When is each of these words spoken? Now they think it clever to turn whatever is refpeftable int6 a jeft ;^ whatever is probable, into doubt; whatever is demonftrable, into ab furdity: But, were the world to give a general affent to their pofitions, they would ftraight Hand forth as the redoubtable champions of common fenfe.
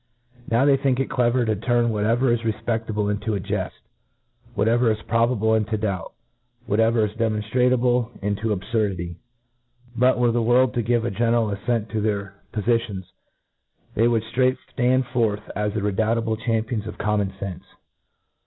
Now 0.49 0.65
they 0.65 0.77
think 0.77 0.99
it 0.99 1.11
clever 1.11 1.45
to 1.45 1.55
turn 1.55 1.91
whatever 1.91 2.33
is 2.33 2.39
refpeftable 2.39 3.15
int6 3.15 3.37
a 3.37 3.39
jeft 3.39 3.69
;^ 3.39 3.69
whatever 4.55 4.89
is 4.89 4.99
probable, 5.03 5.53
into 5.53 5.77
doubt; 5.77 6.13
whatever 6.65 7.05
is 7.05 7.11
demonftrable, 7.17 8.09
into 8.23 8.51
ab 8.51 8.61
furdity: 8.73 9.17
But, 9.95 10.17
were 10.17 10.31
the 10.31 10.41
world 10.41 10.73
to 10.73 10.81
give 10.81 11.05
a 11.05 11.11
general 11.11 11.51
affent 11.51 11.89
to 11.89 12.01
their 12.01 12.33
pofitions, 12.51 13.11
they 13.93 14.07
would 14.07 14.23
ftraight 14.23 14.57
Hand 14.75 15.05
forth 15.05 15.47
as 15.55 15.75
the 15.75 15.83
redoubtable 15.83 16.35
champions 16.37 16.87
of 16.87 16.97
common 16.97 17.29
fenfe. 17.39 17.61